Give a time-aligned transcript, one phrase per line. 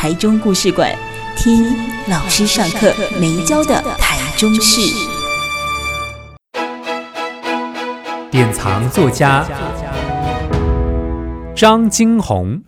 [0.00, 0.96] 台中故事馆，
[1.36, 1.74] 听
[2.06, 4.80] 老师上课没教的台中事。
[8.30, 9.44] 典藏作家
[11.56, 12.62] 张金红。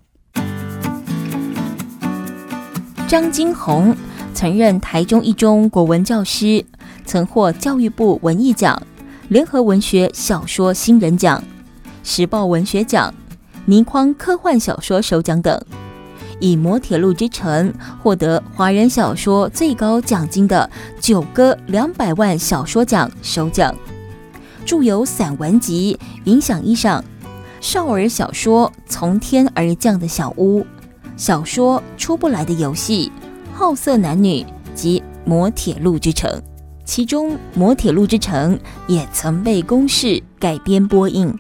[3.07, 3.97] 张金红
[4.35, 6.67] 曾任台中一中国文教师，
[7.05, 8.83] 曾获教育部文艺奖、
[9.29, 11.41] 联合文学小说新人奖、
[12.03, 13.15] 时报文学奖、
[13.67, 15.63] 倪匡科幻小说首奖等。
[16.41, 17.73] 以《摩铁路之城》
[18.03, 23.75] 获得华人小说最高奖金的九歌两百万小说奖首奖，
[24.65, 25.97] 著有散文集
[26.31, 27.01] 《影响衣裳》、
[27.61, 30.61] 少儿小说《从天而降的小屋》、
[31.17, 33.13] 小说《出不来的游戏》、
[33.57, 34.43] 《好色男女》
[34.75, 36.31] 及《摩铁路之城》，
[36.85, 38.57] 其中《摩铁路之城》
[38.87, 41.39] 也曾被公视改编播映。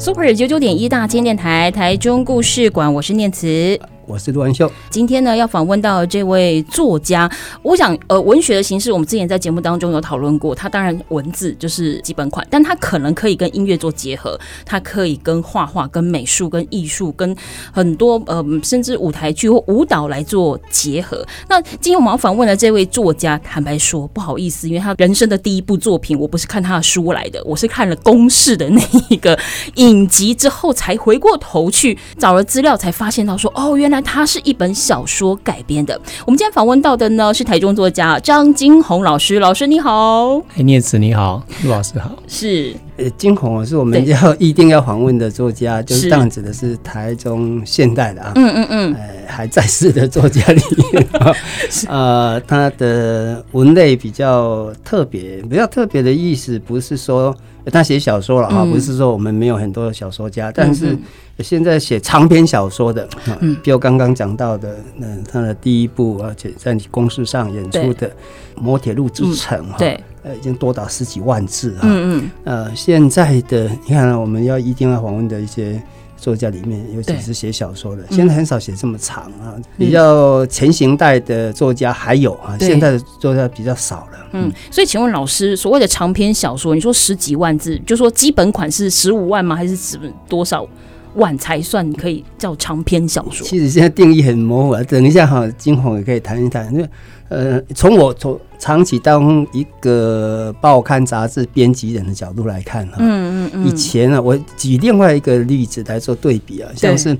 [0.00, 3.78] Super 九九点一大千电台台中故事馆，我是念慈。
[4.10, 7.30] 我是陆安秀，今天呢要访问到这位作家，
[7.62, 17.36] 我想呃文学的形式，我们之前在节目当中有讨论过，它当然文字就是基本款，但它可能可以跟音乐做结合，它可以跟画画、跟美术、跟艺术、跟
[17.70, 21.24] 很多呃甚至舞台剧或舞蹈来做结合。
[21.48, 29.38] 那今天我们要访问的这位作家，坦白说不好意思，因为他人生的第一部作品，我不是看他的书来的，我是看了公式的那一个
[29.76, 33.99] 影集之后，才回过头去找了资料，才发现到说哦原来。
[34.00, 36.00] 它是一本小说改编的。
[36.26, 40.38] 我们今天访问到的呢是台中作家张金红老师，老师你好。
[40.56, 42.10] 哎，念慈你好，陆老师好。
[42.26, 50.62] 是，呃，金红是我们要一定要访问的作家，就是当然指的是台中现代的啊，嗯嗯嗯，呃，还在世的作家里
[50.92, 51.06] 面。
[51.12, 51.32] 啊，
[51.88, 57.34] 呃，他的文类比较特别，比较特别的意思不是说
[57.72, 60.96] 他写小说了哈，不是说我们没有很多小说家，但是。
[61.42, 63.08] 现在写长篇小说的，
[63.40, 68.06] 嗯，比如刚刚讲到的，嗯，他的第一部，而且在你公司上演出的
[68.56, 75.80] 《摩铁路之城》哈，对，呃，已经多达十几万字啊，嗯嗯，呃，现在的你看，我们要一定要访问的一些
[76.16, 89.56] 作家里面，尤其是写小说的，现在很少写这么长啊，比较前行代的作家还有啊，现在的作家比较少了，嗯，所以请问老师，所谓的长篇小说，你说十几万字，就说基本款是十五万吗？
[89.56, 89.98] 还是指
[90.28, 90.66] 多少？
[91.14, 93.46] 晚才算可以叫长篇小说。
[93.46, 94.82] 其实现在定义很模糊啊。
[94.84, 96.72] 等一下哈，金红也可以谈一谈。
[96.72, 96.88] 因为
[97.28, 107.16] 呃，从我从长期当一个报刊杂志编辑人的角度来看哈，嗯嗯嗯，以前呢，我举另外一个例子来做对比啊，像是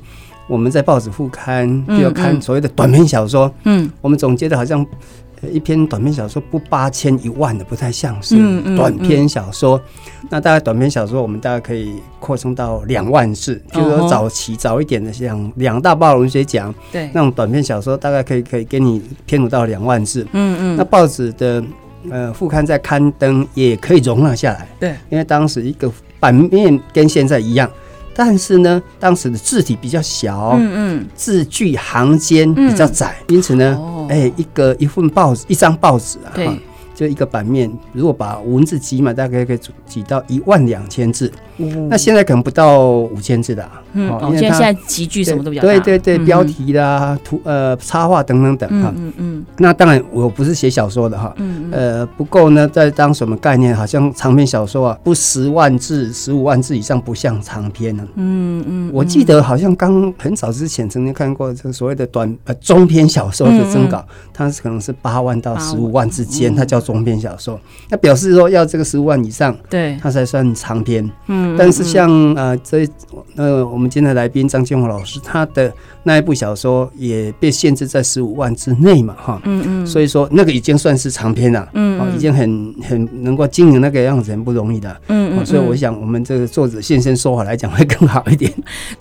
[0.49, 4.85] 我们在报纸副刊就要看所谓的短篇小说，嗯，我们总觉得好像。
[5.49, 8.37] 一篇短篇小说不八千一万的不太像是
[8.77, 9.79] 短篇小说，嗯。
[9.79, 9.85] 嗯
[10.23, 21.63] 嗯、那大概短篇小说我们大概可以扩充到两万字，就是说早期早一点的像两大报文学奖，对，那种短篇小说大概可以可以给你篇幅到两万字，嗯嗯，那报纸的
[22.11, 27.71] 呃副刊在刊登也可以容纳下来，对，因为当时一个版面跟现在一样。
[28.23, 36.51] 但是呢，当时的字体比较小，嗯嗯，字距行间比较窄，嗯、因此呢，哎、哦欸，一个一份报纸，一张报纸啊，对。
[36.95, 41.33] 就一个版面，如果把文字挤满，大概可以挤到一万两千字。
[41.61, 43.67] 嗯、那现在可能不到五千字的。
[43.93, 45.69] 嗯，哦，现在现在集句什么都比较大。
[45.69, 48.93] 对对对，标题啦、图呃插画等等等哈。
[48.97, 49.47] 嗯嗯。
[49.59, 51.33] 那当然，我不是写小说的哈。
[51.39, 53.75] 嗯呃，不够呢，在当什么概念？
[53.75, 58.07] 好像长篇小说啊，不十万字、十五万字以上不像长篇呢。
[58.17, 58.91] 嗯嗯。
[58.93, 64.05] 我记得好像刚很早之前曾经看过这个所谓的短呃中篇小说的征稿，
[64.35, 66.81] 它是可能是八万到十五万之间，它叫。
[66.81, 67.61] 中篇小说，
[67.91, 71.09] 那表示说要这个十五万以上，对，它才算长篇。
[71.27, 72.87] 嗯，但是像呃这
[73.37, 88.53] 呃我们今天的来宾张建宏老师，他的那一部小说也被限制在十五万之内嘛，哈，嗯嗯，所以说那个已经算是长篇了，嗯，已经很很能够经营那个样子，很不容易的，嗯，所以我想我们这个作者现身说法来讲会更好一点。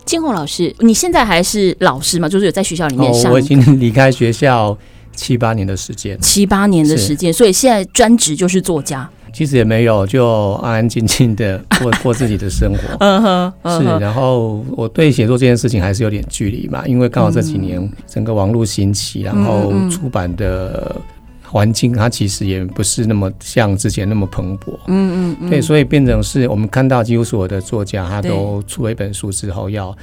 [0.06, 2.28] 建宏老师，你现在还是老师吗？
[2.28, 3.32] 就是有在学校里面上？
[3.32, 4.78] 我已经离开学校。
[5.16, 9.10] 七八年的时间，七八年的时间，所以现在专职就是作家。
[9.32, 12.98] 其实也没有，就安安静静的过过自己的生活。
[13.00, 13.84] 嗯哼，是。
[14.00, 20.96] 然后我对写作这件事情还是有点距离嘛，因为刚好这几年整个网络兴起，然后出版的
[21.44, 24.78] 环境它其实也不是那么像之前那么蓬勃。
[24.88, 29.96] 嗯嗯，对，所以变成是我们看到几乎所有的作家，他都出了一本书之后，要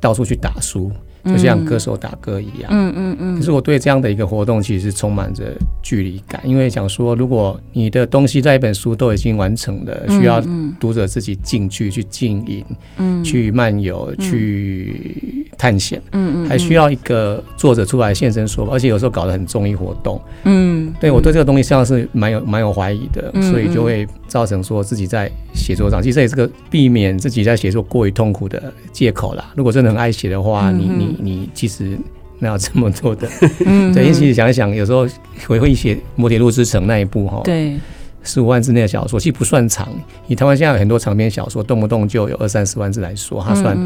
[0.00, 0.90] 到处去打书。
[1.24, 3.36] 就像歌手打歌一样，嗯嗯嗯。
[3.36, 10.42] 可是我对这样的一个活动其实是充满着距离感，因为想说，如果你的东西在一本书都已经完成了，需要
[10.80, 12.64] 读者自己进去去经营，
[12.96, 29.52] 嗯，去漫游，去探险，嗯嗯，还需要一个作者出来现身说法，而且有时候搞得很综艺活动，嗯，对我对这个东西实际上是蛮有蛮有怀疑的，所以就会造成说自己在写作上，其实这也是个避免自己在写作过于痛苦的借口啦。
[29.54, 31.11] 如果真的很爱写的话，你你。
[31.20, 31.98] 你其实
[32.38, 33.28] 哪有这么多的？
[33.66, 35.06] 嗯，对，其实想一想，有时候
[35.46, 37.78] 回回忆写《摩铁路之城》那一部哈，对，
[38.22, 39.88] 十五万字内的小说，其实不算长。
[40.26, 43.76] 你台湾现在有很多长篇小说，动不动就有二三十万字来说，它算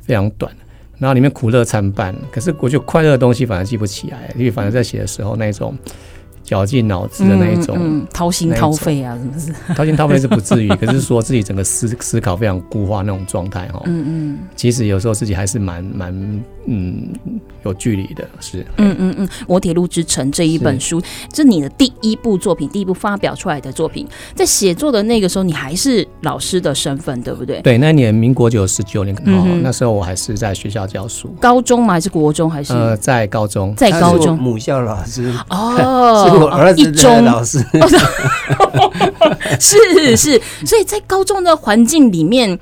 [0.00, 0.52] 非常短。
[0.98, 5.76] 然后里面苦乐参半，可是我觉得快乐的东西反而记不起来，因为反而在写的时候那种。
[6.44, 9.74] 绞尽脑汁的那一种，嗯嗯、掏心掏肺啊，什么是？
[9.74, 13.80] 掏心掏肺是不至于， 可是说自己整个思思考非常固化那种状态哈。
[13.86, 16.12] 嗯嗯，其实有时候自己还是蛮蛮
[16.66, 17.08] 嗯
[17.62, 18.66] 有距离的，是。
[18.76, 21.00] 嗯嗯嗯，《我铁路之城》这一本书，
[21.32, 24.06] 这是你的第一部作品，第一部发表出来的作品。
[24.34, 27.60] 在写作的那个时候，你还是老师的身份，对不对？
[27.62, 31.28] 对，那年民国九十九年，哦，那时候我还是在学校教书。
[31.40, 31.94] 高中吗？
[31.94, 32.50] 还是国中？
[32.50, 32.72] 还是？
[32.74, 35.74] 呃，在高中，在高中母校老师哦。
[36.28, 37.58] 是我儿子的老师
[39.58, 42.58] 是是，所以在高中的环境里面，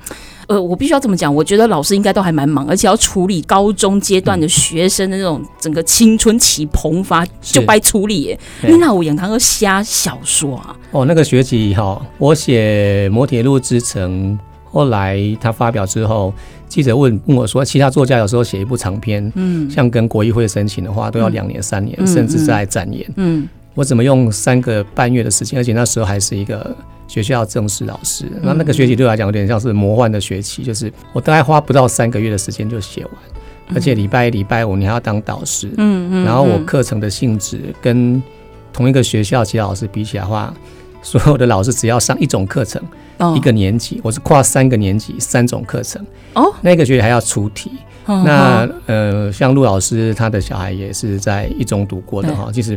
[0.47, 8.39] 呃，我必须要这么讲，我觉得老师应该都还蛮忙，而且要处理高中阶段的学生的那种整个青春期蓬发，就该处理耶。
[8.61, 10.75] 你那我演堂哥瞎小说啊？
[10.91, 14.37] 哦，那个学期哈，我写《摩铁路之城》，
[14.71, 16.33] 后来他发表之后，
[16.67, 23.47] 记者问问我说，其他作家有时候写一部长篇，嗯，像跟国艺会申请的话，都要两年、三年，甚至在展延，嗯。
[23.75, 26.77] 我怎么用三个半月的时间，而且那时候还是一个
[27.13, 33.13] 学校正式老师，那那个学期对我来讲有点像是魔幻的学期，就是我大概花不到三个月的时间就写完，
[33.75, 38.19] 而且礼拜一、礼拜五你还要当导师，嗯嗯，然后我课程的性质跟
[38.71, 40.51] 同一个学校其他老师比起来的话，
[41.03, 42.81] 所有的老师只要上一种课程，
[43.35, 47.73] 一个年级，我是跨三个年级三种课程，哦，那个学期还要出题，
[48.07, 52.75] 那呃，像陆老师他的小孩也是在一中读过的哈，其实。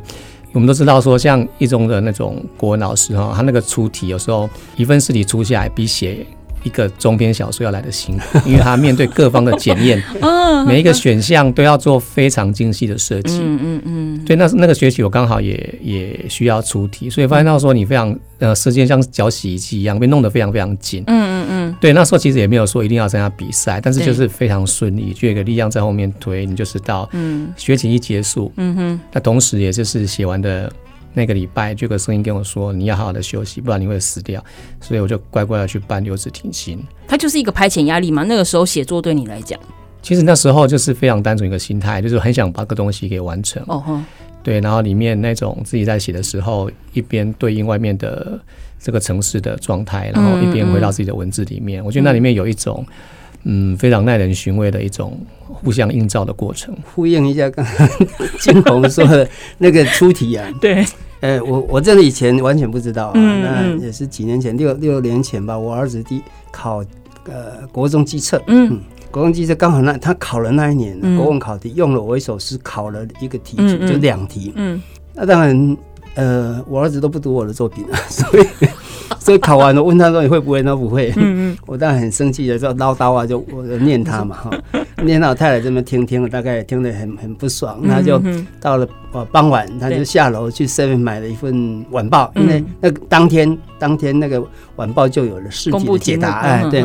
[0.56, 6.26] 我们都知道，说像一中的那种国文老师哈，他那个出题有时候一份试题出下来，比写
[6.62, 10.02] 一个中篇小说要来得辛苦， 因为他面对各方的检验，
[10.66, 13.38] 每一个选项都要做非常精细的设计。
[13.38, 14.24] 嗯嗯嗯。
[14.24, 21.04] 对，那那个学期我刚好也也需要出题，所以发现到说你非常呃时间像搅洗衣机一样被弄得非常非常紧。
[21.06, 21.76] 嗯嗯嗯。
[21.80, 30.72] 对，那时候其实也没有说一定要参加比赛，但是就是非常顺利，就有一个力量在后面推，你就是到嗯学期一结束，嗯哼，那同时也就是写完的。
[31.18, 34.44] 那个礼拜就有个声音跟我说：“你要好好的休息，不然你会死掉。”
[34.82, 36.78] 所以我就乖乖的去办留职停薪。
[37.08, 38.22] 它就是一个排遣压力嘛。
[38.24, 39.58] 那个时候写作对你来讲，
[40.02, 43.62] 其实那时候就是非常单纯一个心态，就是很想把个东西给完成。
[43.66, 43.98] 哦吼，
[44.46, 44.60] 对。
[44.60, 48.38] 然后里面那种自己在写的时候，一边对应外面的
[48.78, 51.82] 这个城市的状态，然后一边回到自己的文字里面。
[51.82, 52.86] 嗯嗯，我觉得那里面有一种
[53.42, 56.72] 嗯非常耐人寻味的一种互相映照的过程。
[56.94, 57.88] 呼应一下刚刚
[58.38, 60.84] 金红说的那个出题啊， 对。
[61.20, 65.58] 哎、欸，我我真的以前完全不知道啊，那也是几年前，六六年前吧。
[65.58, 66.20] 我儿子第
[66.52, 66.84] 考
[67.24, 74.82] 呃国中计测，嗯，嗯，国中基测刚好那他考了那一年，嗯、国文考题用了我一首诗考了一个题，嗯嗯，就两题，嗯，
[75.14, 75.76] 那当然
[76.14, 78.46] 呃我儿子都不读我的作品啊， 所以。
[79.20, 80.62] 所以考完了，问他说你会不会？
[80.62, 81.12] 他不会。
[81.16, 81.56] 嗯嗯。
[81.66, 84.50] 我当然很生气的，就唠叨啊，就我就念他嘛哈，
[85.02, 87.80] 念到我太太这边听听了，大概也听得很很不爽。
[87.88, 88.20] 他就
[88.60, 94.40] 到了呃傍晚，他就下楼去 seven 买了一份晚报，因为那当天当天那个
[94.76, 96.84] 晚报就有了事情的解答，哎对。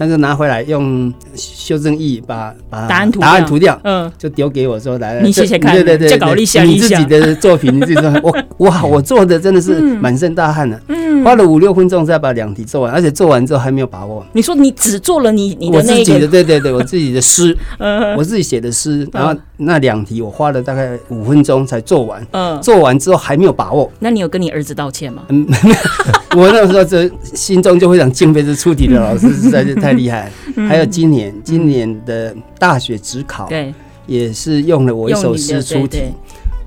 [0.00, 8.34] 他就拿回来用修正液把把答案涂答案涂掉，嗯，就丢给我说来，你写写看，对对对，你自己的作品，你自己说，我
[8.66, 14.24] 哇，我做的真的是满身大汗了，嗯，花了五六分钟才把两题做完，而且做完之后还没有把握。
[14.32, 17.54] 你说你只做了你你的自己的，对对对，我自己的诗，
[18.16, 23.90] 我自己写的诗，然后那两题我花了大概五分钟才做完，嗯，做完之后还没有把握。
[23.98, 25.22] 那你有跟你儿子道歉吗？
[25.28, 25.46] 嗯，
[26.36, 29.90] 我那时候就心中就非常敬佩这出题的老师，实在是太。
[29.90, 30.30] 厉害！
[30.68, 33.74] 还有今年，今年的大学指考，对，
[34.06, 36.04] 也是用了我一首诗出题。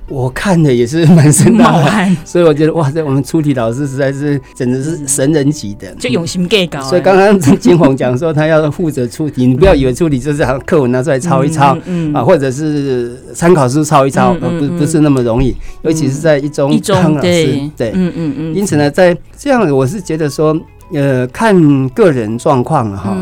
[0.10, 6.82] 我看的也是满身大汗，所以我觉得哇，这我们出题老师实在是简直是神人级的，就用心给搞。
[6.82, 11.78] 所以刚刚金红讲说他要负责出题，你不要以为出题就是课文拿出来抄一抄，
[12.14, 18.56] 啊，或者是参考书抄一抄，不不是那么容易，尤其是在一中康老师，对，嗯嗯嗯。
[18.56, 20.56] 因此呢，在这样，我是觉得说，
[20.94, 23.16] 呃，看个人状况了哈。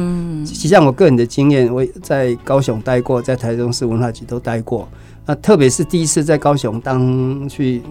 [0.43, 4.89] 实际上，我个人的经验，我在高雄待过，在台中市文化局都待过。
[5.31, 7.81] 那特别是第一次在高雄当去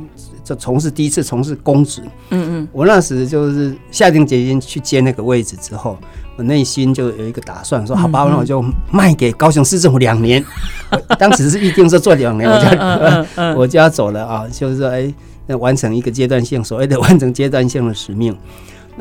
[0.45, 5.97] 就从事第一次从事公职，嗯嗯，我那时就是下定决心去接那个位置之后，
[6.37, 10.45] 我内心就有一个打算，说好吧，那我就卖给高雄市政府两年。
[11.19, 15.11] 当时是预定是做两年，我就 我就要走了啊，就是说哎，
[15.47, 18.37] 那完成一个阶段性所谓的完成阶段性的使命。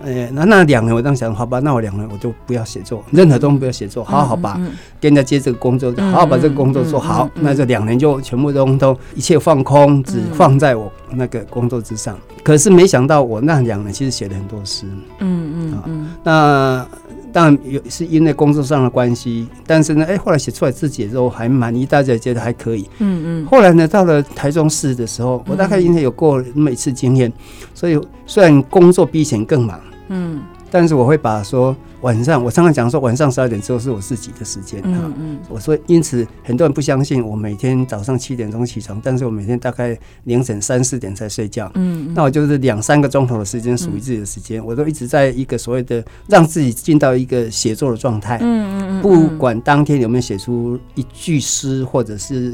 [0.06, 4.54] 哎，那那两年我当时想，好吧，那我两年我就不要写作，任何东西不要写作，好好把
[5.00, 7.30] 跟人家接这个工作，好好把这个工作做好。
[7.36, 12.18] 那这两年就全部都都一切放空，只放在我那个工作之上。
[12.44, 14.86] 可是没想到我那两年其实写了很多诗，
[15.20, 16.88] 嗯嗯嗯，那。
[17.32, 22.90] 当然有是因为工作上的关系，但是呢，哎，后来写出来自己之后还满意，大家也觉得还可以。
[22.98, 23.46] 嗯嗯。
[23.46, 27.32] 后来呢，到了台中市的时候，我大概应该有过那么一次经验，
[27.76, 29.80] 所以虽然工作比以前更忙，
[30.10, 30.42] 嗯。
[30.70, 34.82] 但是我会把说晚上，我常常讲说晚上十二点之后是我自己的时间。
[34.86, 35.38] 嗯嗯。
[35.50, 41.70] 我说，因此很多人不相信我每天早上七点钟起床，但是我每天大概凌晨三四点才睡觉。
[41.76, 42.14] 嗯。
[42.14, 48.38] 那我就是两三个钟头的时间属于自己的时间，我都一直在一个所谓的让自己进到一个写作的状态。
[48.42, 49.02] 嗯嗯。
[49.02, 52.54] 不管当天有没有写出一句诗或者是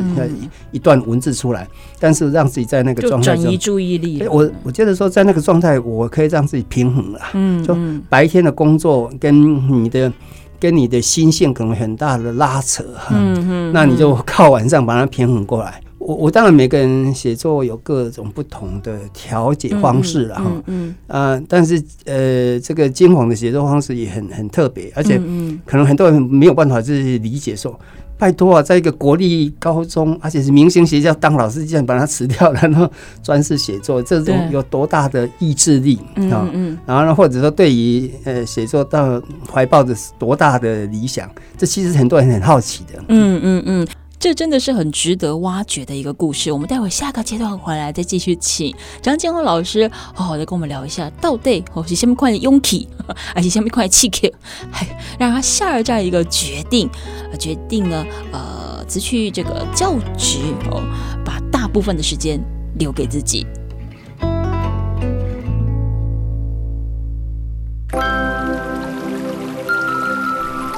[0.72, 1.68] 一段文字出来，
[2.00, 4.24] 但是让自己在那个状态中转移注意力。
[4.28, 7.20] 我我觉得说在那个状态，我可以让自己平衡了。
[7.34, 7.64] 嗯。
[7.64, 7.76] 就。
[8.10, 10.12] 白天的工作跟你的
[10.60, 15.82] 跟你的心性可能很大的拉扯哈，嗯嗯，那你就靠晚上把它平衡过来。
[15.98, 25.20] 我我当然每个人写作有各种不同的调节方式了哈，嗯啊，但是呃，这个金黄的写作方式也很很特别，而且
[25.66, 27.78] 可能很多人没有办法去理解说。
[28.18, 32.90] 拜托啊，在一个国立高中，而且是明星学校当老师，竟然把他辞掉了，然后
[33.22, 35.98] 专事写作，这种有多大的意志力
[36.32, 36.50] 啊？
[36.54, 43.04] 嗯，然后呢，或者说对于呃写作到怀抱着多大的理想，这其实很多人很好奇的。
[43.10, 43.88] 嗯嗯嗯。
[44.26, 46.52] 这真的是很值得挖掘的一个故事。
[46.52, 52.90] 我们待会下个阶段回来再继续请张金红老师好好的跟我们聊一下，到底哦是什么块的勇气，
[53.36, 54.28] 还是什么块气口，
[54.72, 54.88] 还
[55.20, 56.90] 让他下了这样一个决定，
[57.38, 60.40] 决定呢，呃，辞去这个教职
[60.72, 60.82] 哦，
[61.24, 62.42] 把大部分的时间
[62.80, 63.46] 留给自己。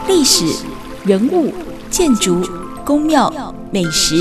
[0.10, 0.46] 历史
[1.06, 1.54] 人物
[1.90, 2.46] 建筑。
[2.88, 3.30] 宫庙、
[3.70, 4.16] 美食，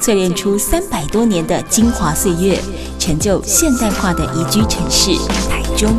[0.00, 2.60] 淬炼出三百多年的精华岁月，
[2.98, 5.12] 成就现代化的宜居城市
[5.48, 5.96] 台中。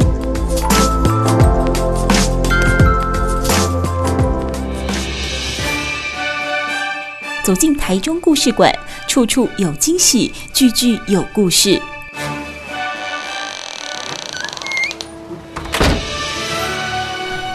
[7.41, 8.69] 走进台中故事馆，
[9.07, 11.81] 处处有惊喜，句句有故事。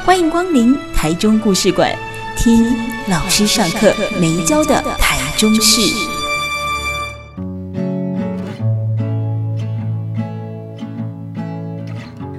[0.06, 1.94] 欢迎光临台中故事馆。
[2.38, 2.64] 听
[3.08, 5.80] 老师上课没教的台中市。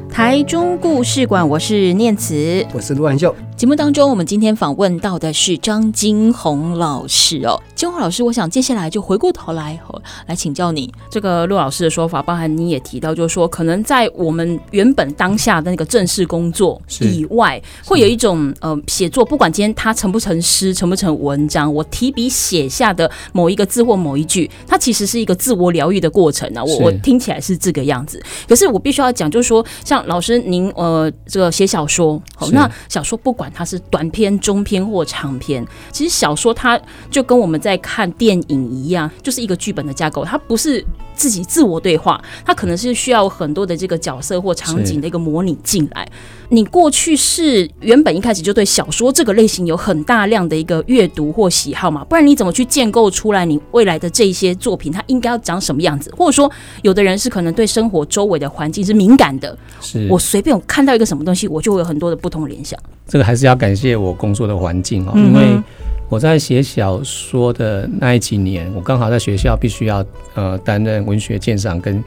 [0.10, 3.36] 台中故事馆，我是念慈，我是陆安秀。
[3.60, 7.62] 节目当中，我们今天访问到的是张金红老师哦。
[7.76, 10.90] 金红老师，我想接下来就回过头来哦，来请教你。
[11.12, 26.64] 这个陆老师的说法，包含你也提到，就是说，可能在我们原本当下的那个正式工作以外，会有一种呃写作，不管今天它成不成诗，成不成文章，我提笔写下的某一个字或某一句，它其实是一个自我疗愈的过程啊。
[26.64, 28.24] 我我听起来是这个样子。
[28.48, 33.49] 可是我必须要讲，就是说，像老师您呃这个写小说，好，那小说不管。
[33.54, 35.66] 它是短篇、中篇或长篇。
[35.92, 36.80] 其实小说它
[37.10, 40.24] 就跟我们在看电影一样，就是一个剧本的架构。
[40.26, 40.84] 它不是
[41.16, 46.08] 自己自我对话，它可能是需要很多的这个角色或场景的一个模拟进来。
[46.52, 52.04] 你过去是原本一开始就对小说这个类型有很大量的一个阅读或喜好嘛？
[52.06, 54.92] 不然你怎么去建构出来你未来的这些作品？
[54.92, 56.12] 它应该要长什么样子？
[56.18, 56.52] 或者说，
[56.82, 62.80] 有的人是可能对生活周围的环境是敏感的，是我随便我看到一个什么东西，我就会有很多的不同联想。
[63.10, 65.60] 这个还是要感谢我工作的环境哦，因为
[66.08, 72.02] 我在写小说的那一几年，我刚好在学校必须要呃担任文学鉴赏跟。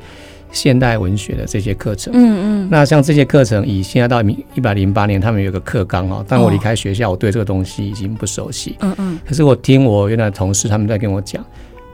[0.55, 4.21] 现代文学的这些课程，嗯嗯，那像这些课程，以现在到
[4.55, 6.23] 一百零八年，他们有个课纲哦。
[6.29, 9.19] 但我离开学校，我对这个东西已经不熟悉，嗯嗯。
[9.27, 11.43] 可是我听我原来的同事他们在跟我讲，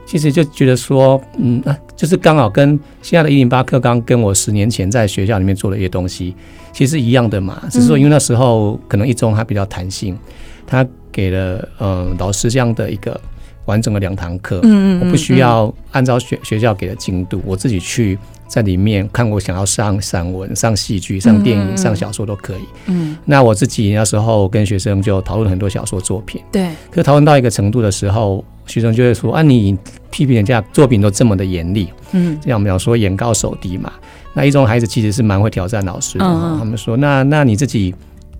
[0.09, 6.33] 其实就觉得说，嗯啊，就是刚好跟现在的一零八课纲跟我十年前在学校里面做的一些东西，
[6.73, 7.61] 其实一样的嘛。
[7.69, 10.17] 只是说因为那时候可能一中它比较弹性，
[10.65, 13.21] 它给了嗯老师这样的一个
[13.69, 18.17] 完整的两堂课，嗯嗯，我不需要按照学学校给的进度，我自己去。
[18.49, 22.61] 在里面看，我想要上散文、上戏剧、上电影、上小说都可以。
[22.87, 26.41] 嗯，那我自己那时候跟学生就讨论很多小说作品。
[26.51, 26.67] 对。
[26.89, 29.77] 可讨论到一个程度的时候，学生就会说：“啊，你
[30.09, 33.93] 批评人家作品都这么的严厉。”嗯，这样我们讲说眼高手低嘛。
[34.33, 36.25] 那一中孩子其实是蛮会挑战老师的。
[36.25, 36.57] 嗯。
[36.57, 37.93] 他们说：“那那你自己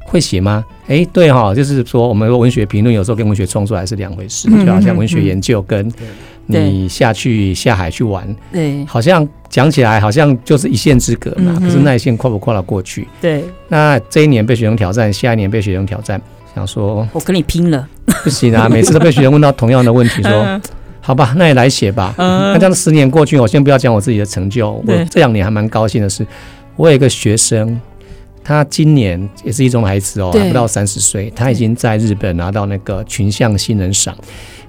[0.05, 5.91] 会写吗？”哎、欸，对哈，就是说我们说文学评论有时候跟文学创作还是两回事，就好像文学研究跟。
[6.51, 11.55] 你下去下海去玩，对，好像讲起来好像就是一线之隔嘛。
[11.59, 13.07] 可是那一线跨不跨得过去？
[13.21, 13.43] 对。
[13.67, 16.19] 那这一年被学生挑战，下一年被学生挑战，
[16.55, 17.87] 想说我跟你拼了，
[18.23, 18.65] 不行啊！
[18.73, 20.59] 每次都被学生问到同样的问题，说
[21.01, 22.15] 好吧，那也来写吧。
[22.17, 24.71] 那这样十年过去，我先不要讲我自己的成就。
[24.71, 26.25] 我这两年还蛮高兴的是，
[26.75, 27.79] 我有一个学生，
[28.49, 34.15] 他今年也是一中孩子哦，还不到三十岁，他已经在日本拿到那个群像新人赏。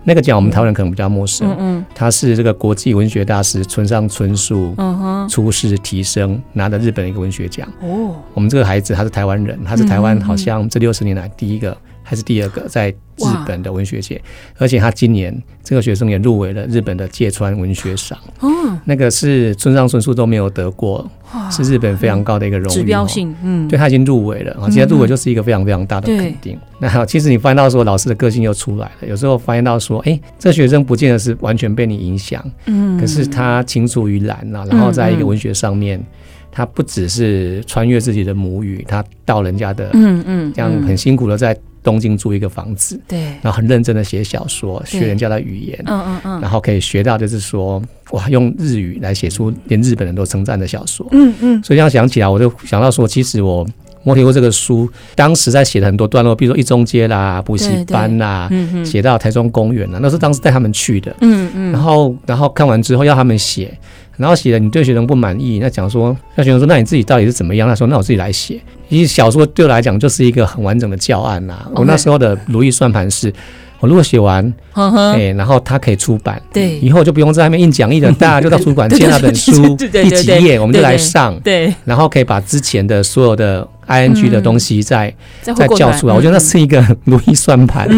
[0.05, 7.67] 那个奖我们台湾人可能比较陌生，嗯嗯，他是这个国际文学大师村上春树，嗯哼，出世提升拿的日本的一个文学奖。
[7.81, 11.75] 哦，我们这个孩子他是台湾人，他是台湾好像这六十年来第一个
[12.11, 14.21] 还是第二个在日本的文学界，
[14.59, 18.19] 而且他今年这个学生也入围了日本的芥川文学赏。
[18.41, 21.09] 哦，那个是村上春树都没有得过，
[21.53, 26.59] 是日本非常高的一个荣誉，指标性，嗯，对他已经入围了啊，现在入围就是一个非常非常大的肯定。
[26.81, 36.05] 那好，其实你发现到说老师的个性又出来了，有时候发现到说，哎，这学生不见得是完全被你影响，嗯，可是他青出于蓝呐，然后在一个文学上面，
[36.51, 41.57] 他不只是穿越自己的母语，他到人家的，嗯嗯，这样很辛苦的在。
[41.83, 53.67] 东京租一个房子，对，然后很认真的写小说，学人家的语言，嗯嗯嗯，然后可以学到就是说，哇，用日语来写出连日本人都称赞的小说，嗯嗯，所以这样想起来，我就想到说，其实我
[54.03, 63.77] 摩铁屋这个书，当时在写的很多段落，比如说一中街啦、补习班啦，嗯，写到台中公园啦，那是当时带他们去的，嗯嗯，然后然后看完之后要他们写。
[64.21, 67.67] 然后写了，你对学生不满意，那讲说，那学生说，那你自己到底是怎么样？
[67.67, 68.61] 他说，那我自己来写。
[68.91, 73.33] 其实小说对我来讲就是一个很完整的教案呐.我那时候的如意算盘是，
[73.79, 75.13] 我如果写完，哎、uh huh.
[75.13, 83.67] 欸，然后它可以出版，对，以后就不用在外面印讲义了， 大家就到图书馆借那本书，第几页我们就来上，对，然后可以把之前的所有的。
[83.91, 87.89] I N G 的东西再再叫出来，我觉得那是一个如意算盘，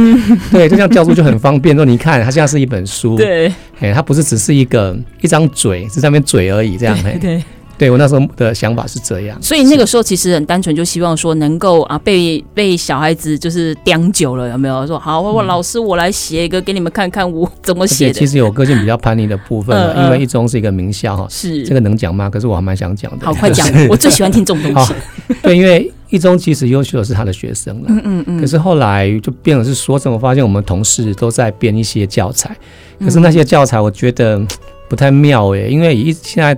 [0.51, 1.77] 对，就这样叫出就很方便。
[1.77, 7.43] 说你看，它现在是一本书，对，哎，它不是只是一个一张嘴，是上面嘴而已，这样，对。
[7.79, 18.13] 对，我那时候的想法是这样，所以那个时候其实很单纯，就希望说能够啊被被小孩子就是刁久了，有没有说好，我老师我来写一个给你们看看我怎么写的。
[18.13, 22.31] 其实有个性比较叛逆的部分， 因为一中是一个名校哈，是这个能讲吗？
[22.31, 23.27] 可是我还蛮想讲的。
[23.27, 24.95] 好，快讲， 我最喜欢听这种东西。
[25.43, 28.41] 对，因为一中其实优秀的是他的学生了，嗯嗯嗯。
[28.41, 32.57] 可是后来就变了是说，怎么发现我们同事都在编一些教材，
[33.01, 34.41] 可是那些教材我觉得
[34.89, 36.57] 不太妙哎，因为一现在。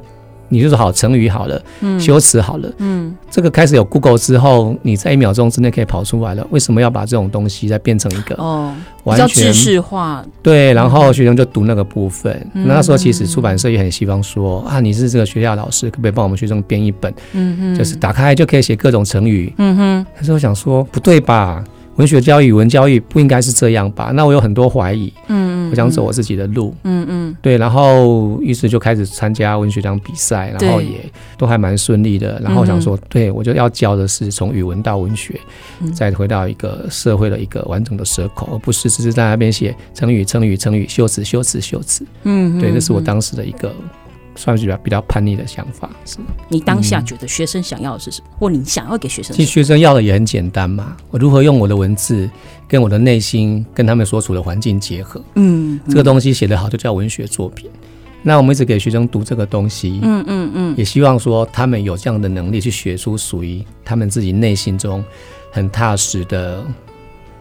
[0.54, 6.46] 你就是好成语好了，嗯，修辞好了，嗯，这个开始有 Google 之后，你在一秒钟之内可以跑出来了。
[6.50, 10.24] 为什么要把这种东西再变成一个哦，完全知识化？
[10.40, 12.32] 对，然后学生就读那个部分。
[12.54, 17.12] 嗯、那时候其实出版社也很希望说啊，你是这个学校老师，可不可以帮我们学生编一本？
[17.32, 19.52] 嗯哼，就是打开就可以写各种成语。
[19.58, 21.64] 嗯哼，可是我想说不对吧？
[21.96, 24.10] 文学教育、语文教育不应该是这样吧？
[24.14, 30.98] 那我有很多怀疑，嗯，我想走我自己的路，嗯嗯，对，然后于是就开始参加文学奖比赛，然后也
[31.38, 32.40] 都还蛮顺利的。
[32.42, 35.38] 然后想说，对我就要教的是从语文到文学，
[35.94, 42.04] 再回到一个社会的一个完整的 circle，而不是只是在那边写成语、成语、成语、修辞、修辞、修辞。
[42.24, 43.72] 嗯，对，这是我当时的一个。
[44.36, 46.26] 算是比较比较叛逆的想法，是吗？
[46.48, 48.28] 你当下觉得学生想要的是什么？
[48.30, 49.36] 嗯、或你想要给学生？
[49.36, 52.28] 其实学生要的也很简单嘛，我如何用我的文字
[52.68, 55.20] 跟我的内心跟他们所处的环境结合？
[55.34, 57.70] 嗯，嗯，这个东西写得好就叫文学作品。
[58.22, 65.04] 那我们一直给学生读这个东西，嗯嗯嗯，也希望说他们有这样的能力去写出属于他们自己内心中
[65.50, 66.64] 很踏实的。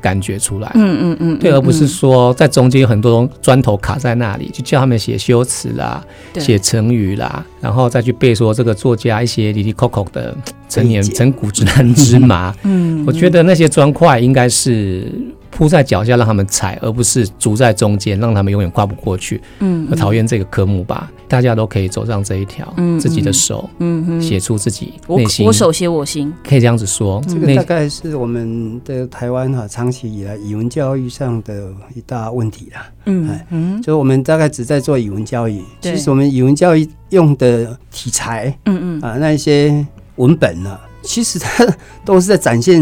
[0.04, 6.04] 感觉出来，嗯嗯嗯，对，而不是说在中间有很多砖头卡在那里，就叫他们写修辞啦，
[6.38, 10.36] 写成语啦，然后再去背说这个作家一些里里扣扣的
[10.68, 12.54] 陈年陈古之难之麻。
[12.64, 15.10] 嗯，我觉得那些砖块应该是
[15.50, 19.42] 铺在脚下让他们踩，而不是足在中间让他们永远跨不过去。
[19.60, 21.10] 嗯，我讨厌这个科目吧。
[21.28, 25.46] 大家都可以走上这一条，嗯，自己的手，嗯哼，写出自己内心。
[25.46, 27.22] 我我手写我心，可以这样子说。
[27.28, 32.86] 这个大概是我们的台湾哈，长期以来语文教育上的一大问题啦。
[33.06, 39.86] 嗯嗯，就是我们大概只在做语文教育，其实我们语文教育用的题材，嗯嗯啊，那一些
[40.18, 41.66] 文本呢，其实它
[42.06, 42.82] 都是在展现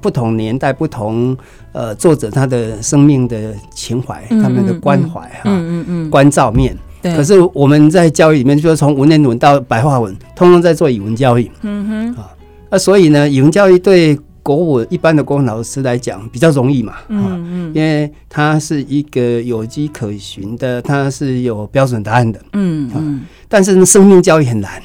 [0.00, 1.36] 不同年代、不同
[1.72, 6.76] 呃作者他的生命的情怀、他们的关怀哈，嗯嗯嗯，关照面。
[7.02, 11.50] 可是我们在教育里面，就是从文言文到白话文，通通在做语文教育。
[11.62, 12.30] 嗯哼，啊，
[12.70, 16.94] 那所以呢，语文教育对国文一般的国文老师来讲比较容易嘛。
[17.08, 22.40] 嗯嗯，因为它是一个有迹可循的，它是有标准答案的。
[22.52, 24.80] 嗯嗯，但是呢，生命教育很难，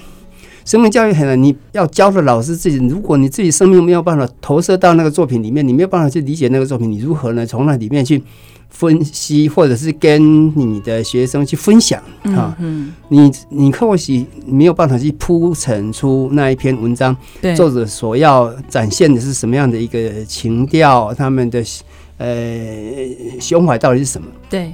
[0.65, 1.41] 生命教育很难。
[1.41, 7.45] 你要教的老师自己，如果你自己生命没有办法投射到那个作品里面，你没有办法去理解那个作品，你如何呢？
[7.45, 8.23] 从那里面去。
[8.69, 12.55] 分析，或者是跟你的学生去分享啊，
[13.09, 17.15] 你你或许没有办法去铺陈出那一篇文章，
[17.55, 21.63] 作者所要展现的是什么样的一个情调，他们的
[22.17, 22.27] 呃
[23.39, 24.27] 胸怀到底是什么？
[24.49, 24.73] 对，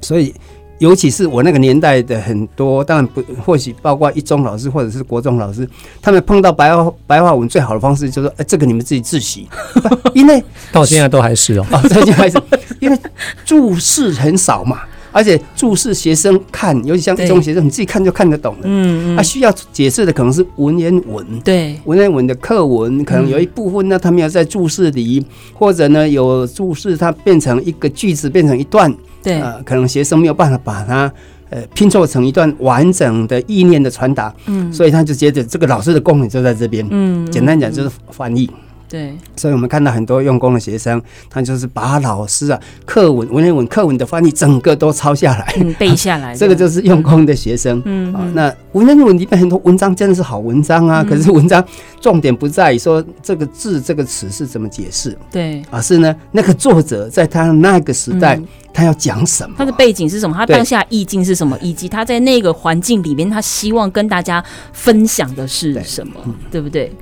[0.00, 0.34] 所以。
[0.78, 5.66] 尤其是我那个年代的很多，当然不，或许包括一中老师或者是国中老师，
[6.02, 9.48] 他们碰到白话白话文最好的方式就是说，哎，这个你们自己自习，
[10.12, 12.38] 因为到现在都还是 哦，到现在还是，
[12.78, 12.98] 因为
[13.44, 14.80] 注释很少嘛，
[15.12, 28.94] 而且注释学生看，尤其像一中学生，你自己看就看得懂了，嗯嗯，他需要解释的可能是文言文，对，文言文的课文，可能有一部分呢，他们要在注释里，或者呢有注释，它变成一个句子，变成一段。
[29.26, 31.12] 对，呃，可能学生没有办法把它
[31.50, 38.48] 呃拼凑成一段完整的意念的传达，嗯，所以他就觉得这个老师的功能就在这边，嗯，简单讲就是翻译。
[38.88, 46.32] 对，所以我们看到很多用功的学生，他就是把老师啊课文、文言文课文的翻译整个都抄下来，嗯、背下来。
[46.38, 47.82] 这个就是用功的学生。
[47.84, 51.64] 嗯，啊，那文言文里面很多文章真的是好文章啊，嗯、可是文章
[51.98, 58.36] 重点不在于说这个字、这个词是怎么解释，对，而是呢那个作者在他那个时代。
[58.36, 59.54] 嗯他要讲什么？
[59.56, 60.36] 他的背景是什么？
[60.36, 61.58] 他当下意境是什么？
[61.62, 66.12] 以及他在那个环境里面，他希望跟大家分享的是什么？
[66.50, 66.92] 对，对不对？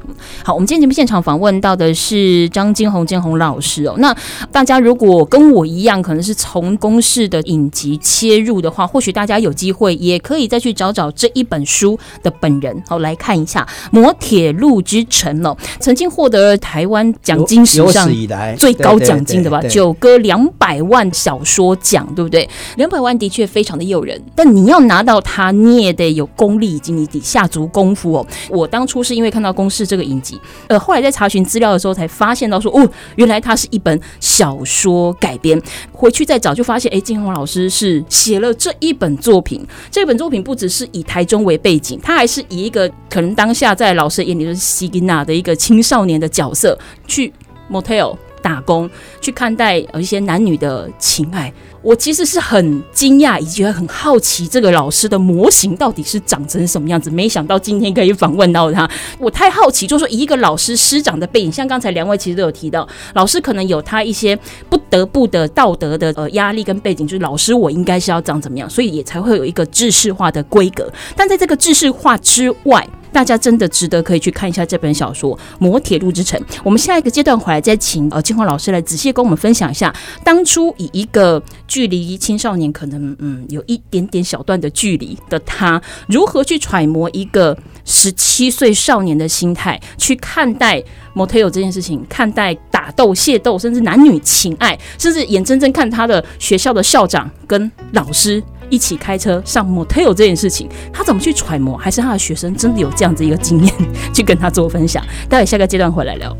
[0.44, 3.96] 好，我们今天节目现场访问到的是张金红金红老师哦。
[3.98, 4.16] 那
[4.52, 18.10] 大家如果跟我一样，可能是从公式的影集切入的话，或许大家有机会也可以再去找找这一本书的本人，好来看一下《摩铁路之城》哦，曾经获得台湾奖金史上
[18.56, 19.60] 最高奖金的吧？
[19.62, 21.74] 九哥两百万小说。
[21.84, 22.48] 奖对不对？
[22.76, 28.26] 两百万的确非常的诱人，但你要拿到它，你也得有功力以及你得下足功夫哦。
[28.48, 35.60] 我当初是因为看到公式这个影集，呃，后来在查询资料的时候才发现到说，哦，原来它是一本小说改编。
[35.92, 39.66] 回去再找就发现，哎，金宏老师是写了这一本作品。
[39.90, 47.32] 这本作品不只是以台中为背景，他还是以一个可能当下在老师眼里就是西吉娜的一个青少年的角色去
[47.70, 48.16] motel。
[48.44, 48.88] 打工
[49.22, 57.10] 去看待呃一些男女的情爱，我其实是很惊讶，以及很好奇这个老师的模型到底是长成什么样子。
[57.10, 70.92] 没想到今天可以访问到他，我太好奇，就是说一个老师师长的背景，像刚才两位其实都有提到，老师可能有他一些不得不的道德的呃压力跟背景，就是老师我应该是要长怎么样，所以也才会有一个制式化的规格。
[71.16, 76.38] 但在这个制式化之外，大家真的值得可以去看一下这本小说《摩铁路之城》。
[76.64, 90.82] 我们下一个阶段回来再请呃金宏老师来仔细跟我们分享一下，当初以一个距离青少年可能嗯有一点点小段的距离的他，如何去揣摩一个十七岁少年的心态去看待
[91.14, 98.42] Motel 这件事情，看待打斗、械斗，甚至男女情爱，甚至眼睁睁看他的学校的校长跟老师。
[98.70, 101.76] 一起开车上 motel 这件事情，他怎么去揣摩？
[101.76, 103.74] 还是他的学生真的有这样子一个经验
[104.12, 105.04] 去跟他做分享？
[105.28, 106.36] 待会下个阶段回来聊。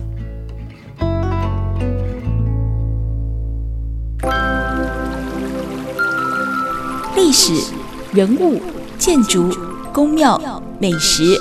[7.17, 7.53] 历史、
[8.13, 8.61] 人物、
[8.99, 9.49] 建筑、
[9.93, 11.41] 宫庙、美食，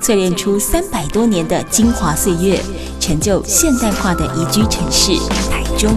[0.00, 2.60] 淬炼出三百多年的精华岁月，
[3.00, 5.12] 成就现代化的宜居城市
[5.50, 5.96] 台中。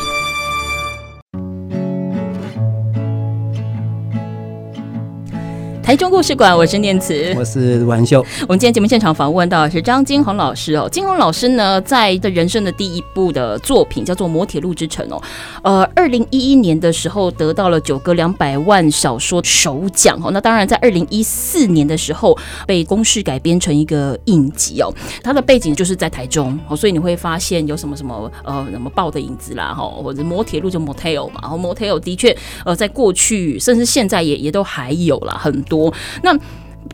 [5.91, 8.25] 台中故事馆，我是念慈，我是卢寒秀。
[8.43, 10.87] 我们今天节目现场访问到的是张金红老师哦。
[10.89, 15.21] 金红老师呢，在的人生的第一部的作品叫做《摩铁路之城》哦。
[15.61, 20.31] 呃，二零一一年的时候得到了九歌两百万小说首奖哦。
[20.31, 24.89] 那当然，在二零一四年的时候被公视改编成一个影集哦。
[25.21, 31.41] 它的背景就是在台中哦，所以你会发现有什么什么呃什么豹的影子啦哈，或者摩铁路就 motel 嘛。
[31.41, 35.80] 然后 motel 的确呃，在过去甚至现在也也都还有啦很多。
[36.21, 36.37] 那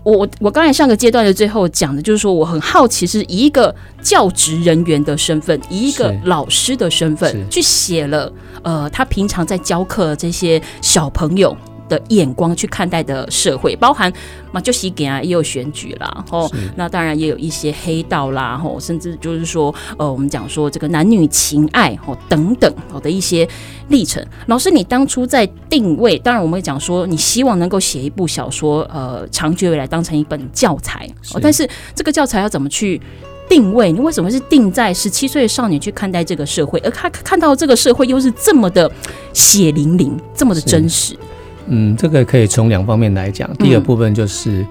[0.03, 11.55] 我我刚才上个阶段的最后讲的就是说，我很好奇是以一个教职人员的身份，以一个老师的身份去写了，呃，他平常在教课这些小朋友。
[11.87, 14.11] 的眼光去看待的社会，包含
[14.51, 23.47] 嘛，就西给啊，也有选举啦，吼，那当然也有一些黑道啦，吼，甚至就是说，呃，我们讲说这个男女情爱，吼，等等，好的一些
[23.89, 24.25] 历程。
[24.47, 33.01] 老师，你当初在定位，当然我们会讲说，你希望能够写一部小说，呃，长久以来当成一本教材，是，但是这个教材要怎么去
[33.49, 33.91] 定位？
[33.91, 38.91] 你为什么是定在十七岁的少年去看待这个社会，而看看到这个社会又是这么的
[39.33, 41.17] 血淋淋，这么的真实？
[41.67, 43.49] 嗯，这个可以从两方面来讲。
[43.57, 44.65] 第一个部分就是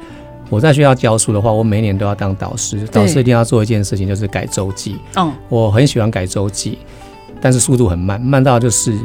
[0.49, 4.97] 我在学校教书的话，我每年都要当导师，导师一定要做一件事情，就是改周记。
[5.17, 6.79] 哦，我很喜欢改周记，
[7.41, 8.97] 但是速度很慢，慢到就是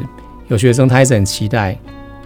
[0.48, 1.76] 有学生他一直很期待，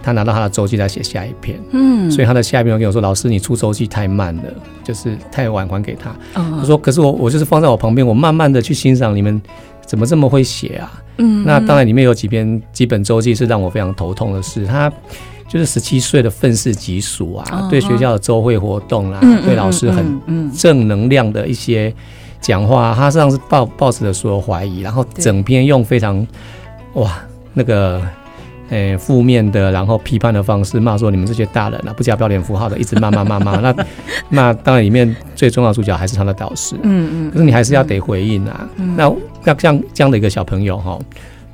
[0.03, 1.59] 他拿到他的周记再写下一篇。
[1.71, 4.43] 嗯，所以他的下一篇我跟我说：“老师，你出周记太慢了，
[4.83, 9.41] 就是太晚还给他。”他说：“可是我我就是放在我旁边，我慢慢的去欣赏你们
[9.85, 14.93] 怎么这么会写啊。”嗯，那当然里面有几篇几本周记是让我非常头痛的事，他。
[15.47, 17.69] 就是十七岁的愤世嫉俗啊，uh.
[17.69, 21.93] 对学校的周会活动啦、啊，嗯、对老师很正能量的一些
[22.41, 26.25] 讲话，他实际上是抱抱持着所有怀疑，然后整篇用非常
[26.95, 27.17] 哇
[27.53, 28.01] 那个
[28.69, 33.55] 诶负、欸、面的，然后批判的方式骂说你们这些大人啊，不加标点符号的，一直骂骂骂骂。
[33.61, 33.75] 那
[34.27, 38.67] 那当然里面最重要的主角还是他的导师，嗯嗯，可是你还是要得回应啊。
[38.75, 39.03] 嗯、那
[39.45, 40.99] 要像这样的一个小朋友哈，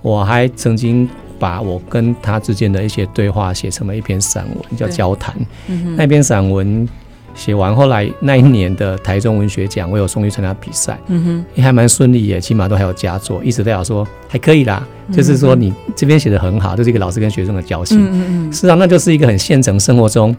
[0.02, 1.08] 我还曾经。
[1.40, 5.36] 把我跟他之间的一些对话写成了一篇散文，叫《交谈》。
[5.68, 6.88] 嗯、那篇散文
[7.36, 13.44] 写完，后来那一年的台中文学奖，我有送去参加比赛，嗯哼，也还蛮顺利耶，起码都还有佳作。
[13.44, 18.00] 一直代表说还可以啦，嗯、就是说你这边写的很好，就是一个老师跟学生的交情。
[18.00, 18.10] 嗯
[18.48, 20.36] 嗯，事实上那就是一个很现成生活中。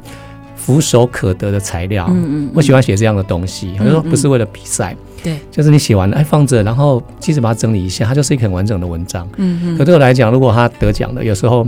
[0.56, 9.78] 俯手可得的材料，嗯嗯，我喜欢写这样的东西，我就说不是为了比赛，对，就是你写完了，哎，放着，然后其实把它整理一下，它就是一个很完整的文章，嗯嗯。
[9.78, 11.66] 可对我来讲，如果他得奖了，有时候。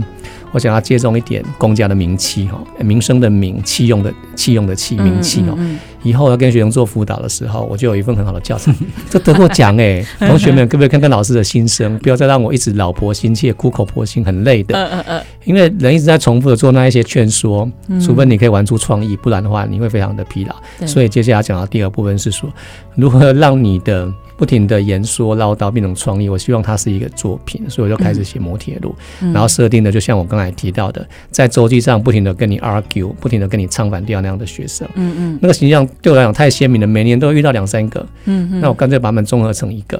[0.53, 5.57] 我想要借重一点公家的名气哈，名声的名，器用的器用的器，名气哦。
[6.03, 8.73] 以后要跟学生做辅导的时候，我就有一份很好的教材。
[9.09, 11.97] 这得过奖哎， 同学们可不可以看看老师的心声？
[11.99, 15.25] 不要再让我一直老婆心切、苦口婆心，很累的。
[15.45, 17.69] 因为人一直在重复的做那一些劝说，
[18.01, 20.55] 除非你可以玩出创意，不然的话你会非常的疲劳。
[20.85, 22.49] 所以接下来讲到第二部分是说，
[22.95, 24.11] 如何让你的。
[24.37, 39.99] 不停的言说唠叨变成创意，我希望它是一个作品，所以我就开始写摩铁路，嗯、然后设定的就像我刚才提到的，在周记上不停的跟你 argue，不停的跟你唱反调那样的学生，嗯嗯，那个形象对我来讲太鲜明了，每年都会遇到两三个，嗯嗯，那我干脆把它们综合成一个，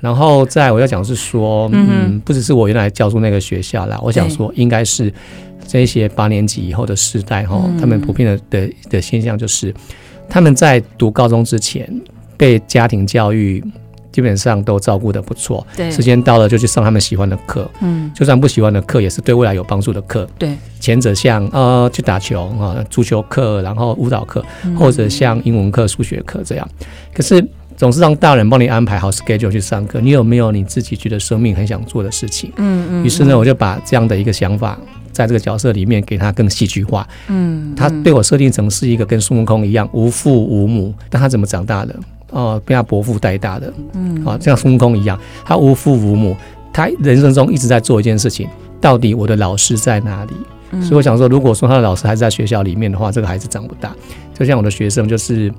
[0.00, 5.12] 然后再我要讲是说，嗯，嗯，不只是我原来教书那个学校啦，我想说应该是
[5.68, 9.74] 这些八年级以后的时代哈，他们普遍的的的现象就是
[10.30, 11.86] 他们在读高中之前。
[12.36, 13.62] 被家庭教育
[14.12, 20.52] 基本上都照顾的不错，对，时间到了就去上他们喜欢的课，嗯，就算不喜欢的课也是对未来有帮助的课，对。
[20.80, 24.42] 前者像呃去打球啊，足球课，然后舞蹈课，
[24.78, 26.66] 或者像英文课、数学课这样。
[27.12, 27.46] 可是
[27.76, 32.50] 总是让大人帮你安排好 schedule 去上课，你有没有你自己觉得生命很想做的事情？
[32.56, 33.04] 嗯嗯。
[33.04, 34.78] 于是呢，我就把这样的一个想法
[35.12, 37.06] 在这个角色里面给他更戏剧化。
[37.28, 41.94] 嗯，他对我设定成是一个跟孙悟空一样无父无母，但他怎么长大的？
[42.30, 46.36] 哦，被他伯父带大的，嗯，啊，像孙悟空一样，他无父无母，
[46.72, 48.48] 他人生中一直在做一件事情，
[48.80, 50.32] 到底我的老师在哪里？
[50.72, 53.94] 嗯，所以我想说，如果说他的老师还是在学校里面的话，这个孩子长不大。
[54.34, 55.52] 就像我的学生，就是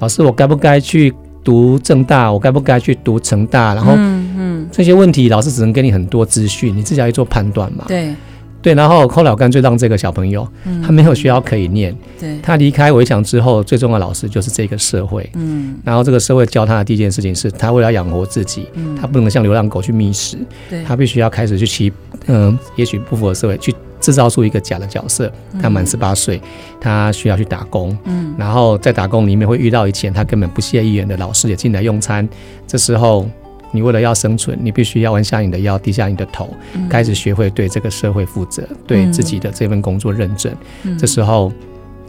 [0.00, 2.30] 老师，我该不该去读正大？
[2.32, 3.74] 我该不该去读成大？
[3.74, 7.84] 然后，嗯嗯，这些问题老师只能给你很多资讯，你自己要去做判断嘛。
[7.86, 8.14] 对。
[8.60, 20.36] 对，然后后来我干脆让这个小朋友，嗯、他没有学校可以念，对，他离开围墙之后，最重要的老师就是这个社会，嗯，然后这个社会教他的第一件事情是，他为了养活自己，嗯、他不能像流浪狗去觅食，
[20.68, 21.92] 对，他必须要开始去骑，
[22.26, 26.40] 嗯，也许不符合社会，去制造出一个假的角色，他满十八岁，
[26.80, 32.28] 他需要去打工，嗯，然后在打工里面会遇到以前他根本不屑一言的老师也进来用餐，
[32.66, 33.28] 这时候。
[33.70, 36.48] 你为了要生存，你必须要弯下你的腰，低下你的头，
[36.88, 40.56] 开始学会对这个社会负责，对自己的这份工作认真。
[40.98, 41.52] 这时候，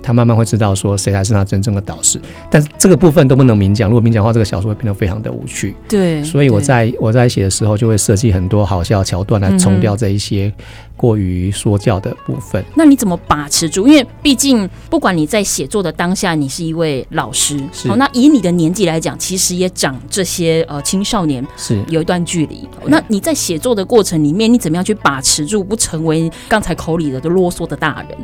[0.02, 2.20] 他慢慢会知道说谁才是他真正的导师。
[2.50, 5.76] 但是这个部分都不能明讲，如果明讲的话，这个小说会变得非常的无趣。
[5.88, 10.52] 对，所以我在我在写的时候就会设计很多好笑桥段来冲掉这一些
[10.96, 12.64] 过于说教的部分。
[12.76, 13.88] 那你怎么把持住？
[13.88, 22.68] 因为毕竟不管你在写作的当下，你是一位老师，好，那以你的年纪来讲，其实也长这些呃青少年是有一段距离。
[22.88, 28.18] 那你在写作的过程里面，你怎么样去把持住，不成为刚才口里的就啰嗦的大人？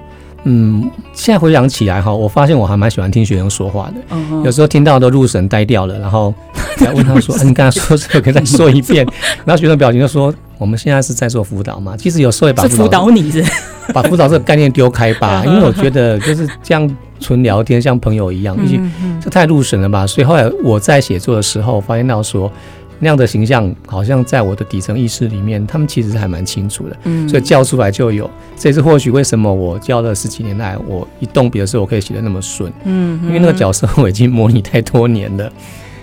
[0.48, 4.16] 嗯，现在回想起来哈，我发现我还蛮喜欢听学生说话的。
[4.16, 4.46] Uh.
[4.46, 6.34] 有时候听到都入神呆掉了，然后
[6.78, 9.06] 再问他说：“嗯、啊，你刚才说这个，可以再说一遍。”
[9.44, 13.44] 然后学生表情就说：“我们现在是在做辅导嘛。”其实有时候也把辅导你是
[13.92, 20.06] 把辅导这个概念丢开吧，因为我觉得就是这样纯聊天，像朋友一样，毕竟这太入神了吧。
[20.06, 22.52] 所以后来我在写作的时候，发现到说。
[23.00, 28.30] 那样的形象好像在我的底层意识里面，他们其实是还蛮清楚的，嗯，所以叫出来就有。
[28.58, 35.52] 这也是或许为什么我教了十几年来，我一动笔的时候我可以写的那么顺，嗯，因为那个角色我已经模拟太多年了，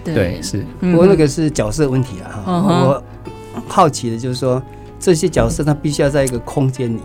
[0.04, 0.64] 对，是。
[0.80, 2.52] 不过那个是角色问题啊哈。
[2.52, 3.02] 我
[3.66, 4.62] 好奇的就是说，
[5.00, 7.00] 这些角色他必须要在一个空间里，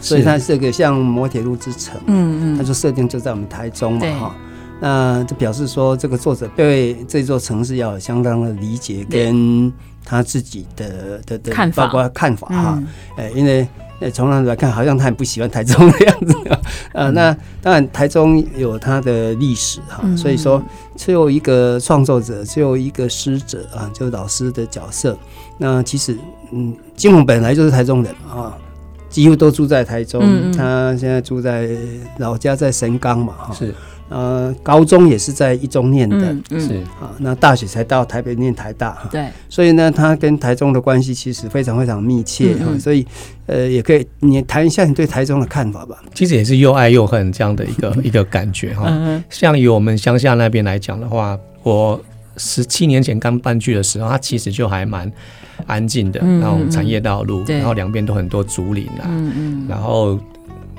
[0.00, 4.36] 所以它这个像摩铁路之城，嗯嗯，他就设定就在我们台中嘛，哈。
[4.80, 9.72] 那就表示说，这个作者对这座城市要有相当的理解，跟
[10.04, 12.82] 他自己的的的看法，包括看法哈。
[13.16, 13.68] 哎，因为
[14.10, 16.58] 从那来看，好像他很不喜欢台中的样子啊。
[16.94, 20.62] 呃，那当然台中有它的历史哈，所以说
[20.96, 25.16] 只有一个创作者，只有一个师者啊，就是老师的角色。
[25.58, 26.16] 那其实，
[26.50, 28.56] 嗯，金龙本来就是台中人啊，
[29.10, 30.22] 几乎都住在台中。
[30.52, 31.68] 他现在住在
[32.16, 33.54] 老家在神冈嘛，哈。
[33.54, 33.74] 是。
[34.10, 36.74] 呃，高中也是在一中念的，嗯嗯、是。
[37.00, 43.06] 啊，那大学才到台北念台大，对，所以呢，他跟台中的关系其实非常非常密切，嗯嗯、所以
[43.46, 45.96] 呃，也可以你谈一下你对台中的看法吧。
[46.12, 48.92] 其实也是又爱又恨这样的一个 一个感觉哈。
[49.30, 52.00] 像以我们乡下那边来讲的话，我
[52.36, 55.08] 十七年前刚搬去的时候，它其实就还蛮
[55.66, 60.18] 安静的，然后产业道路，嗯、然后两边都很多竹林啊，嗯嗯、然后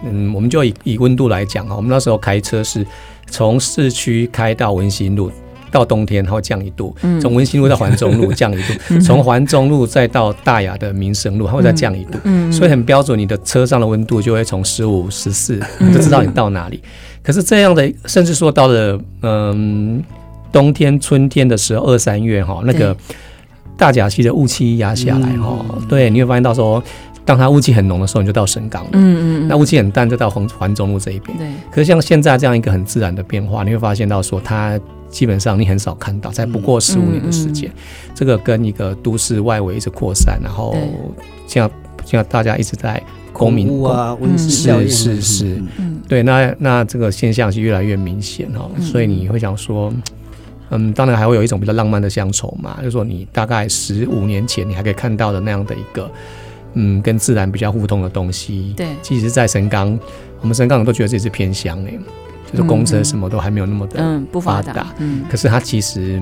[0.04, 2.86] 嗯，我们就以以温度来讲啊，我们那时候开车是。
[3.32, 5.32] 从市区开到文心路，
[5.72, 12.20] 到冬天它会降一度；从文心路到环中路 降一度；从环中路再到大雅的民生路，它会再降一度。
[12.52, 16.84] 所以很标准，你的车上的温度就会从十五、十四，你就知道你到哪里。
[17.24, 20.04] 可是这样的，甚至说到了嗯
[20.52, 22.96] 冬天、春天的时候，二三月哈，那个
[23.78, 26.84] 大甲溪的雾气压下来哈，对，你会发现到时候。
[27.24, 28.90] 当它雾气很浓的时候，你就到神冈了。
[28.94, 31.38] 嗯嗯，那雾气很淡，就到环环中路这一边。
[31.38, 31.48] 对。
[31.70, 37.70] 可是像现在这样一个很自然的变化，你会发现到说，它基本上你很少看到，才不过十五年的时间。
[37.70, 40.76] 嗯嗯嗯、这个跟一个都市外围一直扩散，然后
[41.46, 41.70] 像
[42.04, 46.24] 像大家一直在公民屋啊，温室是是是，嗯、对。
[46.24, 49.94] 那那这个现象是越来越明显哈，嗯、所以你会想说，
[50.72, 56.10] 嗯，当然还会有一种比较浪漫的乡愁嘛，就是说你大概十五年前你还可以看到的那样的一个。
[56.74, 58.74] 嗯，跟自然比较互通的东西。
[58.78, 60.00] 对，其实，在神冈，
[60.42, 62.00] 我们神冈人都觉得自己是偏乡诶，
[62.52, 64.94] 就是公车什么都还没有那么的嗯不发达。
[65.00, 66.22] 嗯，可是它其实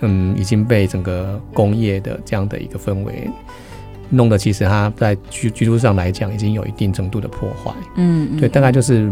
[0.00, 3.28] 嗯已经被整个工业的这样的一个氛围
[4.10, 7.72] 弄得，其实它在居居住上来讲已经有一定程度的破坏。
[7.96, 9.10] 嗯，对，大概就是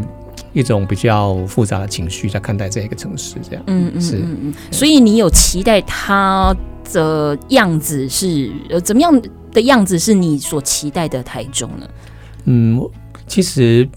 [0.53, 3.63] 一种比较复杂的情绪在看待这一个城市这样。
[3.67, 4.55] 嗯嗯是嗯嗯。
[4.71, 6.55] 所以你有期待它
[6.93, 9.23] 的样子是呃怎么样？
[9.53, 11.89] 的样子是你所期待的台中呢？
[12.45, 12.81] 嗯，
[13.27, 13.89] 其实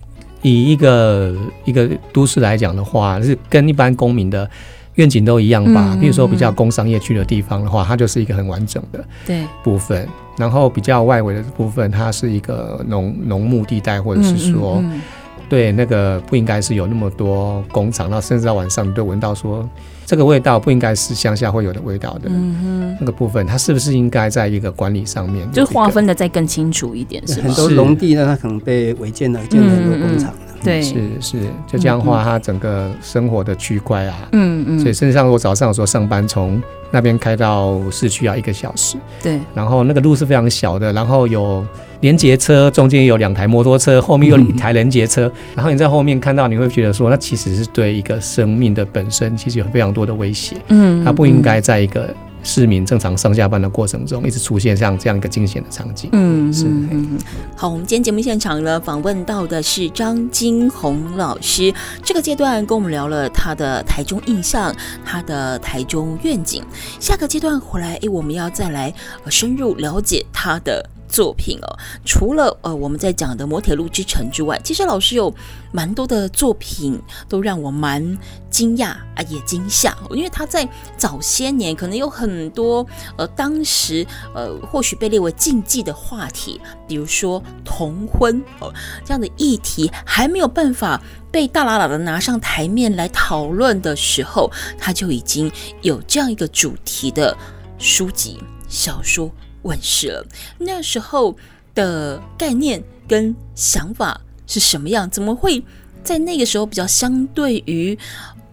[0.42, 1.36] 以一个
[1.66, 4.50] 一个都市来讲的话，是跟一般公民的
[4.96, 5.98] 愿景都一样吧。
[6.00, 10.08] 比如说比较工商业区的地方的话，它就是一个很完整的对部分。
[10.38, 14.78] 然后比较外围的部分，它是一个农农牧地带，或者是说。
[14.80, 15.02] 嗯嗯嗯
[15.50, 19.70] 对，那个不应该是有那么多工厂，然后甚至到晚上你都闻到说
[20.06, 22.30] 这个味道不应该是乡下会有的味道的。
[22.30, 27.26] 嗯哼，那个部分它是不是应该在一个管理上面，就划分的再更清楚一点？
[27.28, 30.34] 是很多农地呢，它可能被违建了，建了很多工厂。
[30.64, 41.66] 对，是是，就这样的话，它整个生活的区块啊，嗯嗯，所以甚至像我早上有时候上班从那边开到市区要一个小时，对，然后那个路是非常小的，然后有
[42.02, 52.14] 连接车，中间有两台摩托车，后面有一台连接车，然后你在后面看到，你会觉得说，那其实是对一个生命的本身，其实有非常多的威胁，嗯，它不应该在一个。
[52.44, 56.10] 市民正常上下班的过程中，一直出现像这样一个惊险的场景。
[56.14, 56.66] 嗯，是。
[56.66, 57.18] 嗯，
[57.56, 61.74] 好，我们今天节目现场呢，访问到的是张金红老师。
[62.04, 64.76] 这个阶段跟我们聊了他的台中印象，
[65.06, 66.64] 他的台中愿景。
[67.00, 68.94] 下个阶段回来，诶，我们要再来
[69.30, 70.88] 深入了解他的。
[71.14, 71.78] 作品哦。
[72.04, 75.34] 除了呃我们在讲的《摩铁路之城》之外，其实老师有
[75.72, 77.00] 蛮多的作品
[77.30, 78.18] 都让我蛮
[78.50, 82.86] 惊讶啊，也惊吓，因为他在早些年可能有很多
[83.18, 88.74] 呃当时呃或许被列为禁忌的话题，比如说同婚哦
[89.06, 91.00] 这样的议题还没有办法
[91.32, 95.52] 被大喇喇的拿上台面来讨论的时候，他就已经
[95.82, 97.36] 有这样一个主题的
[97.78, 99.30] 书籍小说
[99.64, 100.26] 问世了。
[100.60, 101.36] 那时候
[101.76, 105.10] 的概念跟想法是什么样？
[105.10, 105.64] 怎么会
[106.04, 107.98] 在那个时候比较相对于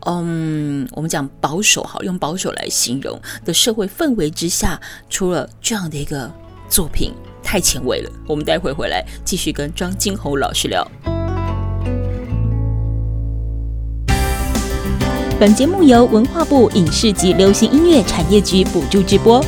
[0.07, 4.81] 嗯，我们讲保守，好，用保守来形容的社会氛围之下，
[5.11, 6.31] 出了这样的一个
[6.71, 8.11] 作品，太前卫了。
[8.27, 10.91] 我们待会回来继续跟张金宏老师聊。
[15.39, 19.45] 本节目由文化部影视及流行音乐产业局补助直播。